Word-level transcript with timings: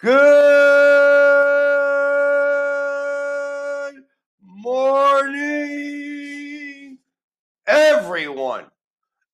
Good 0.00 0.14
morning, 4.40 5.38
everyone. 7.66 8.66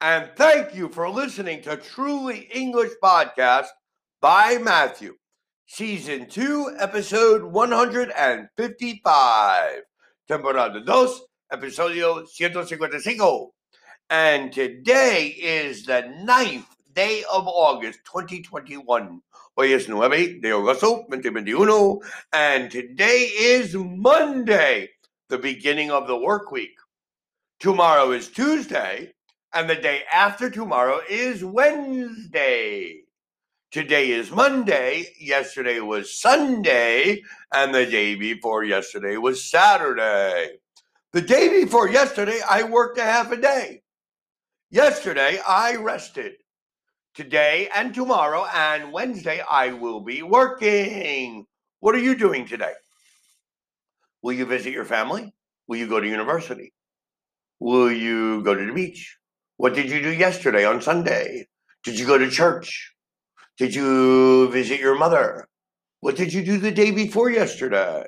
And 0.00 0.30
thank 0.36 0.76
you 0.76 0.88
for 0.88 1.10
listening 1.10 1.62
to 1.62 1.76
Truly 1.78 2.48
English 2.54 2.92
Podcast 3.02 3.66
by 4.20 4.58
Matthew, 4.58 5.16
Season 5.66 6.28
2, 6.28 6.76
Episode 6.78 7.42
155, 7.42 9.82
Temporada 10.28 10.80
2, 10.80 10.86
Episodio 11.52 12.24
155. 12.38 13.48
And 14.10 14.52
today 14.52 15.26
is 15.26 15.86
the 15.86 16.04
9th 16.24 16.66
day 16.94 17.24
of 17.32 17.48
August 17.48 17.98
2021. 18.04 19.20
Hoy 19.54 19.74
es 19.74 19.86
9 19.86 20.40
de 20.40 20.48
agosto 20.48 21.04
2021, 21.10 22.00
and 22.32 22.70
today 22.70 23.28
is 23.36 23.74
Monday, 23.74 24.88
the 25.28 25.36
beginning 25.36 25.90
of 25.90 26.06
the 26.06 26.16
work 26.16 26.50
week. 26.50 26.74
Tomorrow 27.60 28.12
is 28.12 28.28
Tuesday, 28.28 29.12
and 29.52 29.68
the 29.68 29.76
day 29.76 30.04
after 30.10 30.48
tomorrow 30.48 31.00
is 31.06 31.44
Wednesday. 31.44 33.02
Today 33.70 34.12
is 34.12 34.30
Monday, 34.30 35.04
yesterday 35.20 35.80
was 35.80 36.18
Sunday, 36.18 37.22
and 37.52 37.74
the 37.74 37.84
day 37.84 38.14
before 38.14 38.64
yesterday 38.64 39.18
was 39.18 39.50
Saturday. 39.50 40.48
The 41.12 41.20
day 41.20 41.62
before 41.62 41.90
yesterday, 41.90 42.40
I 42.48 42.62
worked 42.62 42.96
a 42.96 43.02
half 43.02 43.30
a 43.32 43.36
day. 43.36 43.82
Yesterday, 44.70 45.40
I 45.46 45.76
rested. 45.76 46.41
Today 47.14 47.68
and 47.74 47.94
tomorrow 47.94 48.46
and 48.54 48.90
Wednesday, 48.90 49.42
I 49.42 49.74
will 49.74 50.00
be 50.00 50.22
working. 50.22 51.44
What 51.80 51.94
are 51.94 51.98
you 51.98 52.16
doing 52.16 52.46
today? 52.46 52.72
Will 54.22 54.32
you 54.32 54.46
visit 54.46 54.72
your 54.72 54.86
family? 54.86 55.34
Will 55.68 55.76
you 55.76 55.86
go 55.86 56.00
to 56.00 56.08
university? 56.08 56.72
Will 57.60 57.92
you 57.92 58.42
go 58.42 58.54
to 58.54 58.64
the 58.64 58.72
beach? 58.72 59.18
What 59.58 59.74
did 59.74 59.90
you 59.90 60.00
do 60.00 60.10
yesterday 60.10 60.64
on 60.64 60.80
Sunday? 60.80 61.48
Did 61.84 61.98
you 61.98 62.06
go 62.06 62.16
to 62.16 62.30
church? 62.30 62.94
Did 63.58 63.74
you 63.74 64.48
visit 64.50 64.80
your 64.80 64.96
mother? 64.96 65.48
What 66.00 66.16
did 66.16 66.32
you 66.32 66.42
do 66.42 66.56
the 66.56 66.72
day 66.72 66.92
before 66.92 67.28
yesterday? 67.28 68.06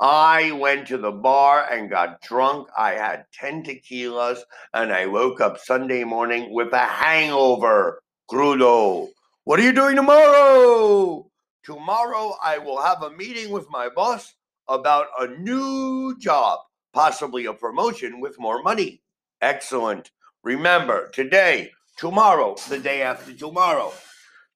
I 0.00 0.52
went 0.52 0.88
to 0.88 0.96
the 0.96 1.12
bar 1.12 1.70
and 1.70 1.90
got 1.90 2.22
drunk. 2.22 2.68
I 2.76 2.92
had 2.92 3.26
10 3.34 3.64
tequilas 3.64 4.38
and 4.72 4.94
I 4.94 5.04
woke 5.04 5.42
up 5.42 5.58
Sunday 5.58 6.04
morning 6.04 6.54
with 6.54 6.72
a 6.72 6.86
hangover. 6.86 8.00
Crudo. 8.30 9.08
What 9.44 9.60
are 9.60 9.62
you 9.62 9.72
doing 9.72 9.96
tomorrow? 9.96 11.30
Tomorrow 11.62 12.36
I 12.42 12.58
will 12.58 12.80
have 12.80 13.02
a 13.02 13.10
meeting 13.10 13.50
with 13.50 13.66
my 13.70 13.90
boss 13.90 14.34
about 14.66 15.08
a 15.18 15.26
new 15.26 16.16
job, 16.18 16.60
possibly 16.94 17.44
a 17.44 17.52
promotion 17.52 18.20
with 18.20 18.38
more 18.38 18.62
money. 18.62 19.02
Excellent. 19.42 20.10
Remember, 20.42 21.10
today, 21.10 21.70
tomorrow, 21.98 22.56
the 22.68 22.78
day 22.78 23.02
after 23.02 23.34
tomorrow. 23.34 23.92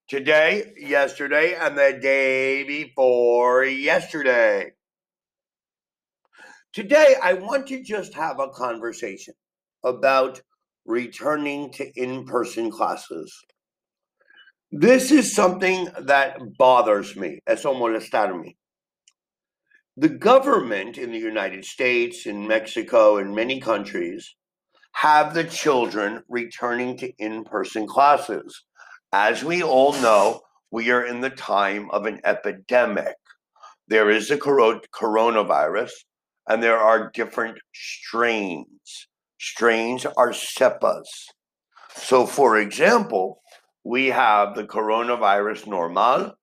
Today, 0.09 0.73
yesterday, 0.79 1.55
and 1.55 1.77
the 1.77 1.99
day 2.01 2.65
before 2.65 3.65
yesterday. 3.65 4.73
Today, 6.73 7.17
I 7.23 7.35
want 7.35 7.67
to 7.67 7.83
just 7.83 8.15
have 8.15 8.41
a 8.41 8.49
conversation 8.49 9.35
about 9.85 10.41
returning 10.87 11.71
to 11.73 11.91
in 12.01 12.25
person 12.25 12.71
classes. 12.71 13.45
This 14.71 15.11
is 15.11 15.35
something 15.35 15.89
that 15.99 16.37
bothers 16.59 17.17
me. 17.17 17.41
Eso 17.47 17.73
molestarme. 17.73 18.57
The 19.97 20.11
government 20.11 20.99
in 20.99 21.11
the 21.11 21.19
United 21.19 21.65
States, 21.65 22.27
in 22.27 22.47
Mexico, 22.47 23.17
in 23.17 23.35
many 23.35 23.61
countries 23.61 24.37
have 24.93 25.33
the 25.33 25.45
children 25.45 26.23
returning 26.29 26.99
to 26.99 27.11
in 27.19 27.45
person 27.45 27.87
classes. 27.87 28.65
As 29.11 29.43
we 29.43 29.63
all 29.63 29.95
know, 29.95 30.43
we 30.71 30.91
are 30.91 31.05
in 31.05 31.23
the 31.23 31.31
time 31.31 31.89
of 31.91 32.05
an 32.05 32.21
epidemic. 32.23 33.17
There 33.89 34.11
is 34.11 34.31
a 34.31 34.37
coronavirus, 34.37 35.93
and 36.47 36.63
there 36.63 36.79
are 36.79 37.11
different 37.15 37.59
strains. 37.75 39.09
Strains 39.41 40.05
are 40.05 40.35
cepas. 40.35 41.09
So, 41.97 42.27
for 42.27 42.59
example, 42.59 43.41
we 43.89 44.09
have 44.09 44.55
the 44.55 44.65
coronavirus 44.65 45.67
normal, 45.67 46.35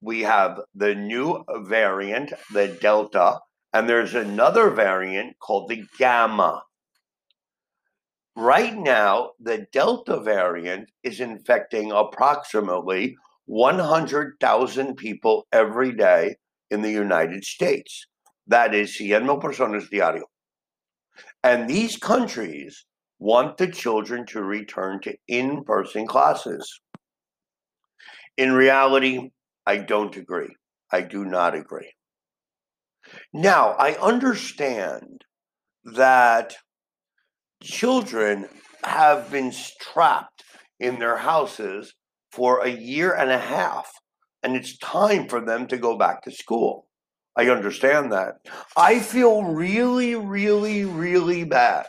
we 0.00 0.22
have 0.22 0.58
the 0.74 0.94
new 0.94 1.44
variant, 1.66 2.32
the 2.50 2.66
Delta, 2.80 3.40
and 3.74 3.86
there's 3.86 4.14
another 4.14 4.70
variant 4.70 5.38
called 5.38 5.68
the 5.68 5.84
Gamma. 5.98 6.62
Right 8.34 8.74
now, 8.74 9.32
the 9.38 9.66
Delta 9.70 10.18
variant 10.18 10.88
is 11.02 11.20
infecting 11.20 11.92
approximately 11.92 13.18
100,000 13.44 14.96
people 14.96 15.46
every 15.52 15.92
day 15.92 16.36
in 16.70 16.80
the 16.80 16.90
United 16.90 17.44
States. 17.44 18.06
That 18.46 18.74
is 18.74 18.98
100 18.98 19.26
mil 19.26 19.40
personas 19.42 19.90
diario. 19.90 20.24
And 21.42 21.68
these 21.68 21.98
countries 21.98 22.86
want 23.18 23.56
the 23.56 23.68
children 23.68 24.26
to 24.26 24.42
return 24.42 25.00
to 25.00 25.14
in 25.28 25.64
person 25.64 26.06
classes. 26.06 26.80
In 28.36 28.52
reality, 28.52 29.30
I 29.66 29.78
don't 29.78 30.16
agree. 30.16 30.54
I 30.90 31.02
do 31.02 31.24
not 31.24 31.54
agree. 31.54 31.92
Now, 33.32 33.70
I 33.72 33.94
understand 33.94 35.24
that 35.84 36.56
children 37.62 38.48
have 38.82 39.30
been 39.30 39.52
trapped 39.80 40.44
in 40.80 40.98
their 40.98 41.16
houses 41.16 41.94
for 42.32 42.60
a 42.60 42.68
year 42.68 43.14
and 43.14 43.30
a 43.30 43.38
half, 43.38 43.90
and 44.42 44.56
it's 44.56 44.76
time 44.78 45.28
for 45.28 45.40
them 45.40 45.66
to 45.68 45.78
go 45.78 45.96
back 45.96 46.22
to 46.22 46.30
school. 46.30 46.86
I 47.36 47.48
understand 47.48 48.12
that. 48.12 48.34
I 48.76 49.00
feel 49.00 49.44
really, 49.44 50.14
really, 50.14 50.84
really 50.84 51.44
bad 51.44 51.86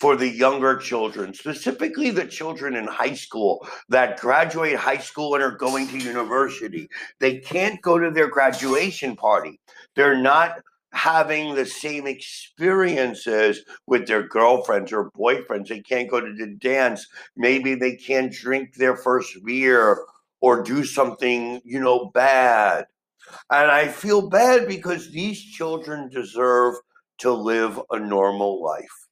for 0.00 0.14
the 0.16 0.28
younger 0.28 0.76
children, 0.76 1.34
specifically 1.34 2.10
the 2.10 2.26
children 2.26 2.76
in 2.76 2.86
high 2.86 3.14
school 3.14 3.66
that 3.88 4.20
graduate 4.20 4.76
high 4.76 4.98
school 4.98 5.34
and 5.34 5.42
are 5.42 5.56
going 5.56 5.88
to 5.88 5.98
university. 5.98 6.88
They 7.18 7.38
can't 7.38 7.80
go 7.82 7.98
to 7.98 8.10
their 8.10 8.28
graduation 8.28 9.16
party. 9.16 9.60
They're 9.96 10.20
not 10.20 10.60
having 10.92 11.54
the 11.54 11.66
same 11.66 12.06
experiences 12.06 13.62
with 13.86 14.06
their 14.06 14.22
girlfriends 14.22 14.92
or 14.92 15.10
boyfriends. 15.10 15.68
They 15.68 15.80
can't 15.80 16.10
go 16.10 16.20
to 16.20 16.32
the 16.32 16.54
dance. 16.60 17.06
Maybe 17.36 17.74
they 17.74 17.96
can't 17.96 18.32
drink 18.32 18.74
their 18.74 18.96
first 18.96 19.44
beer 19.44 19.98
or 20.40 20.62
do 20.62 20.84
something, 20.84 21.60
you 21.64 21.80
know, 21.80 22.10
bad. 22.14 22.86
And 23.50 23.70
I 23.70 23.88
feel 23.88 24.28
bad 24.28 24.68
because 24.68 25.10
these 25.10 25.42
children 25.42 26.08
deserve 26.08 26.76
to 27.18 27.32
live 27.32 27.80
a 27.90 27.98
normal 27.98 28.62
life. 28.62 29.07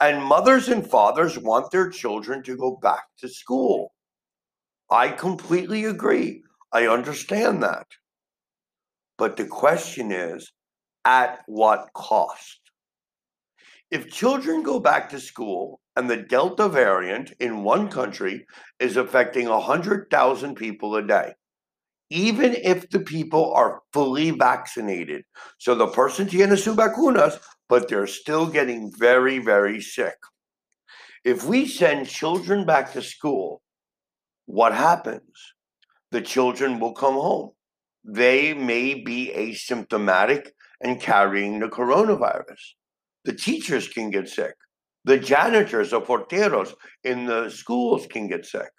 And 0.00 0.22
mothers 0.22 0.68
and 0.68 0.88
fathers 0.88 1.38
want 1.38 1.70
their 1.70 1.90
children 1.90 2.42
to 2.44 2.56
go 2.56 2.78
back 2.82 3.04
to 3.18 3.28
school. 3.28 3.92
I 4.90 5.08
completely 5.08 5.84
agree. 5.84 6.42
I 6.72 6.86
understand 6.86 7.62
that. 7.62 7.86
But 9.18 9.36
the 9.36 9.44
question 9.44 10.10
is 10.10 10.52
at 11.04 11.40
what 11.46 11.92
cost? 11.94 12.60
If 13.90 14.10
children 14.10 14.62
go 14.62 14.80
back 14.80 15.10
to 15.10 15.20
school 15.20 15.80
and 15.96 16.08
the 16.08 16.16
Delta 16.16 16.68
variant 16.68 17.32
in 17.40 17.64
one 17.64 17.88
country 17.88 18.46
is 18.78 18.96
affecting 18.96 19.48
100,000 19.48 20.54
people 20.54 20.94
a 20.96 21.02
day, 21.02 21.34
even 22.08 22.54
if 22.54 22.88
the 22.90 23.00
people 23.00 23.52
are 23.52 23.82
fully 23.92 24.30
vaccinated, 24.30 25.24
so 25.58 25.74
the 25.74 25.88
person 25.88 26.26
tiene 26.26 26.56
su 26.56 26.74
vacunas, 26.74 27.38
but 27.70 27.88
they're 27.88 28.08
still 28.08 28.46
getting 28.46 28.92
very, 28.98 29.38
very 29.38 29.80
sick. 29.80 30.16
If 31.24 31.44
we 31.44 31.66
send 31.66 32.08
children 32.08 32.66
back 32.66 32.92
to 32.92 33.00
school, 33.00 33.62
what 34.46 34.74
happens? 34.74 35.54
The 36.10 36.20
children 36.20 36.80
will 36.80 36.92
come 36.92 37.14
home. 37.14 37.50
They 38.04 38.54
may 38.54 38.94
be 38.94 39.32
asymptomatic 39.34 40.48
and 40.80 41.00
carrying 41.00 41.60
the 41.60 41.68
coronavirus. 41.68 42.62
The 43.24 43.34
teachers 43.34 43.86
can 43.86 44.10
get 44.10 44.28
sick. 44.28 44.54
The 45.04 45.18
janitors 45.18 45.92
or 45.92 46.02
porteros 46.02 46.74
in 47.04 47.26
the 47.26 47.50
schools 47.50 48.06
can 48.10 48.26
get 48.26 48.44
sick. 48.44 48.72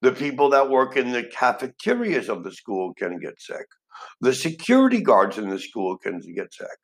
The 0.00 0.12
people 0.12 0.50
that 0.50 0.68
work 0.68 0.96
in 0.96 1.12
the 1.12 1.24
cafeterias 1.24 2.28
of 2.28 2.42
the 2.42 2.52
school 2.52 2.92
can 2.94 3.20
get 3.20 3.40
sick. 3.40 3.66
The 4.20 4.34
security 4.34 5.00
guards 5.00 5.38
in 5.38 5.48
the 5.48 5.60
school 5.60 5.96
can 5.96 6.18
get 6.34 6.52
sick 6.52 6.78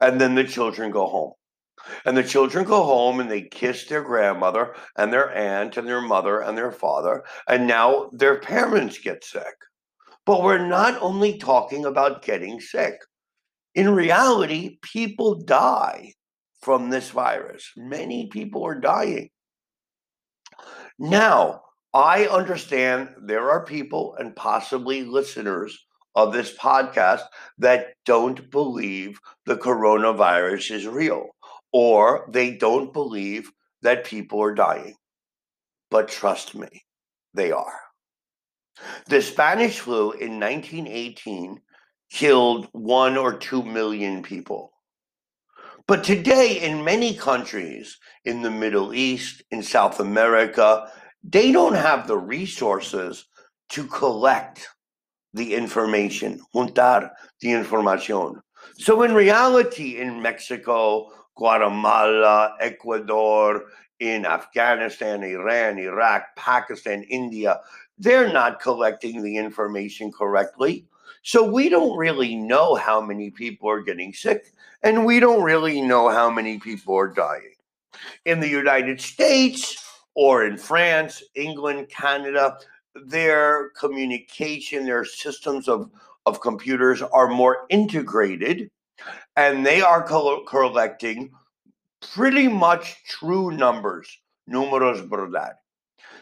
and 0.00 0.20
then 0.20 0.34
the 0.34 0.44
children 0.44 0.90
go 0.90 1.06
home. 1.06 1.32
And 2.04 2.16
the 2.16 2.24
children 2.24 2.64
go 2.64 2.82
home 2.82 3.20
and 3.20 3.30
they 3.30 3.42
kiss 3.42 3.84
their 3.86 4.02
grandmother 4.02 4.74
and 4.96 5.12
their 5.12 5.32
aunt 5.34 5.76
and 5.76 5.86
their 5.86 6.00
mother 6.00 6.40
and 6.40 6.56
their 6.56 6.72
father. 6.72 7.24
And 7.48 7.66
now 7.66 8.10
their 8.12 8.40
parents 8.40 8.98
get 8.98 9.24
sick. 9.24 9.54
But 10.24 10.42
we're 10.42 10.66
not 10.66 11.00
only 11.00 11.38
talking 11.38 11.84
about 11.84 12.24
getting 12.24 12.60
sick. 12.60 12.94
In 13.74 13.90
reality, 13.90 14.78
people 14.82 15.34
die 15.34 16.14
from 16.60 16.90
this 16.90 17.10
virus. 17.10 17.70
Many 17.76 18.26
people 18.28 18.64
are 18.66 18.80
dying. 18.80 19.30
Now, 20.98 21.62
I 21.92 22.26
understand 22.26 23.10
there 23.22 23.50
are 23.50 23.64
people 23.64 24.16
and 24.18 24.34
possibly 24.34 25.04
listeners 25.04 25.86
of 26.16 26.32
this 26.32 26.56
podcast 26.56 27.22
that 27.58 27.88
don't 28.06 28.50
believe 28.50 29.20
the 29.44 29.56
coronavirus 29.56 30.74
is 30.74 30.86
real 30.86 31.28
or 31.72 32.28
they 32.32 32.56
don't 32.56 32.92
believe 32.92 33.52
that 33.82 34.06
people 34.06 34.42
are 34.42 34.54
dying. 34.54 34.96
But 35.90 36.08
trust 36.08 36.54
me, 36.54 36.84
they 37.34 37.52
are. 37.52 37.78
The 39.06 39.22
Spanish 39.22 39.78
flu 39.78 40.12
in 40.12 40.40
1918 40.40 41.60
killed 42.10 42.68
one 42.72 43.16
or 43.16 43.36
two 43.36 43.62
million 43.62 44.22
people. 44.22 44.72
But 45.86 46.02
today, 46.02 46.60
in 46.62 46.82
many 46.82 47.14
countries 47.14 47.98
in 48.24 48.42
the 48.42 48.50
Middle 48.50 48.92
East, 48.92 49.42
in 49.50 49.62
South 49.62 50.00
America, 50.00 50.90
they 51.22 51.52
don't 51.52 51.74
have 51.74 52.06
the 52.06 52.18
resources 52.18 53.26
to 53.70 53.84
collect 53.84 54.68
the 55.36 55.54
information, 55.54 56.40
juntar 56.54 57.10
the 57.40 57.52
information. 57.52 58.40
So, 58.78 59.02
in 59.02 59.14
reality, 59.14 59.98
in 59.98 60.20
Mexico, 60.20 61.12
Guatemala, 61.36 62.56
Ecuador, 62.60 63.64
in 64.00 64.26
Afghanistan, 64.26 65.22
Iran, 65.22 65.78
Iraq, 65.78 66.24
Pakistan, 66.36 67.02
India, 67.04 67.60
they're 67.98 68.32
not 68.32 68.60
collecting 68.60 69.22
the 69.22 69.36
information 69.36 70.12
correctly. 70.12 70.86
So 71.22 71.42
we 71.50 71.68
don't 71.68 71.96
really 71.96 72.36
know 72.36 72.74
how 72.74 73.00
many 73.00 73.30
people 73.30 73.70
are 73.70 73.80
getting 73.80 74.12
sick, 74.12 74.52
and 74.82 75.04
we 75.04 75.18
don't 75.18 75.42
really 75.42 75.80
know 75.80 76.08
how 76.08 76.30
many 76.30 76.58
people 76.58 76.94
are 76.94 77.08
dying. 77.08 77.54
In 78.26 78.40
the 78.40 78.48
United 78.48 79.00
States 79.00 79.82
or 80.14 80.44
in 80.44 80.56
France, 80.56 81.22
England, 81.34 81.88
Canada, 81.88 82.58
their 83.04 83.70
communication, 83.70 84.86
their 84.86 85.04
systems 85.04 85.68
of, 85.68 85.90
of 86.24 86.40
computers 86.40 87.02
are 87.02 87.28
more 87.28 87.66
integrated, 87.68 88.70
and 89.36 89.64
they 89.64 89.82
are 89.82 90.02
collecting 90.02 91.30
pretty 92.14 92.48
much 92.48 93.02
true 93.04 93.50
numbers, 93.50 94.08
números 94.50 95.08
verdad. 95.08 95.54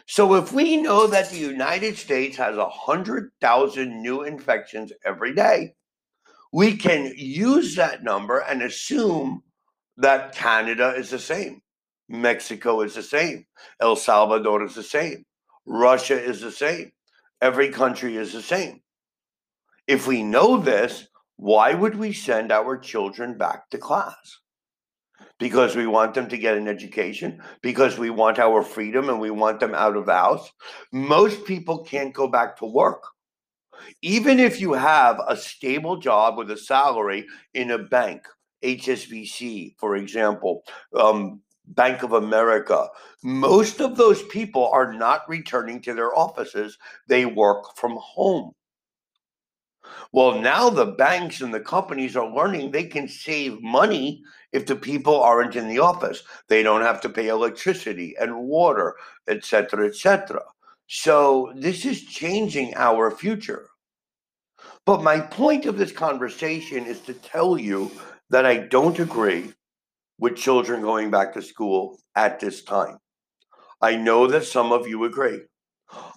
So 0.07 0.35
if 0.35 0.51
we 0.51 0.77
know 0.77 1.07
that 1.07 1.31
the 1.31 1.37
United 1.37 1.97
States 1.97 2.37
has 2.37 2.57
100,000 2.57 4.01
new 4.01 4.23
infections 4.23 4.91
every 5.03 5.33
day, 5.33 5.73
we 6.53 6.77
can 6.77 7.11
use 7.17 7.75
that 7.75 8.03
number 8.03 8.39
and 8.39 8.61
assume 8.61 9.41
that 9.97 10.35
Canada 10.35 10.93
is 10.95 11.09
the 11.09 11.19
same, 11.19 11.61
Mexico 12.07 12.81
is 12.81 12.93
the 12.93 13.03
same, 13.03 13.45
El 13.79 13.95
Salvador 13.95 14.63
is 14.63 14.75
the 14.75 14.83
same, 14.83 15.25
Russia 15.65 16.21
is 16.21 16.41
the 16.41 16.51
same, 16.51 16.91
every 17.41 17.69
country 17.69 18.17
is 18.17 18.33
the 18.33 18.41
same. 18.41 18.81
If 19.87 20.07
we 20.07 20.23
know 20.23 20.57
this, 20.57 21.07
why 21.37 21.73
would 21.73 21.95
we 21.95 22.13
send 22.13 22.51
our 22.51 22.77
children 22.77 23.37
back 23.37 23.69
to 23.69 23.77
class? 23.77 24.39
because 25.39 25.75
we 25.75 25.87
want 25.87 26.13
them 26.13 26.29
to 26.29 26.37
get 26.37 26.57
an 26.57 26.67
education, 26.67 27.41
because 27.61 27.97
we 27.97 28.09
want 28.09 28.39
our 28.39 28.61
freedom 28.61 29.09
and 29.09 29.19
we 29.19 29.31
want 29.31 29.59
them 29.59 29.75
out 29.75 29.97
of 29.97 30.05
the 30.05 30.13
house. 30.13 30.49
Most 30.91 31.45
people 31.45 31.83
can't 31.83 32.13
go 32.13 32.27
back 32.27 32.57
to 32.57 32.65
work. 32.65 33.03
Even 34.01 34.39
if 34.39 34.61
you 34.61 34.73
have 34.73 35.19
a 35.27 35.35
stable 35.35 35.97
job 35.97 36.37
with 36.37 36.49
a 36.51 36.57
salary 36.57 37.25
in 37.53 37.71
a 37.71 37.77
bank, 37.77 38.21
HSBC, 38.63 39.75
for 39.77 39.97
example, 39.97 40.63
um, 40.97 41.41
Bank 41.67 42.03
of 42.03 42.13
America, 42.13 42.87
most 43.23 43.81
of 43.81 43.97
those 43.97 44.23
people 44.23 44.69
are 44.71 44.93
not 44.93 45.27
returning 45.27 45.81
to 45.81 45.93
their 45.93 46.17
offices. 46.17 46.77
They 47.07 47.25
work 47.25 47.75
from 47.75 47.97
home. 47.99 48.53
Well, 50.11 50.39
now 50.39 50.69
the 50.69 50.85
banks 50.85 51.41
and 51.41 51.53
the 51.53 51.59
companies 51.59 52.15
are 52.15 52.27
learning 52.27 52.71
they 52.71 52.85
can 52.85 53.07
save 53.07 53.61
money 53.61 54.23
if 54.51 54.65
the 54.65 54.75
people 54.75 55.21
aren't 55.21 55.55
in 55.55 55.67
the 55.67 55.79
office. 55.79 56.23
They 56.47 56.63
don't 56.63 56.81
have 56.81 57.01
to 57.01 57.09
pay 57.09 57.27
electricity 57.27 58.15
and 58.19 58.35
water, 58.35 58.95
etc., 59.27 59.87
etc. 59.87 60.41
So 60.87 61.53
this 61.55 61.85
is 61.85 62.05
changing 62.05 62.73
our 62.75 63.11
future. 63.11 63.69
But 64.85 65.03
my 65.03 65.19
point 65.19 65.65
of 65.65 65.77
this 65.77 65.91
conversation 65.91 66.85
is 66.85 67.01
to 67.01 67.13
tell 67.13 67.57
you 67.57 67.91
that 68.29 68.45
I 68.45 68.57
don't 68.57 68.99
agree 68.99 69.53
with 70.19 70.35
children 70.35 70.81
going 70.81 71.09
back 71.11 71.33
to 71.33 71.41
school 71.41 71.97
at 72.15 72.39
this 72.39 72.63
time. 72.63 72.97
I 73.81 73.95
know 73.95 74.27
that 74.27 74.45
some 74.45 74.71
of 74.71 74.87
you 74.87 75.03
agree. 75.03 75.41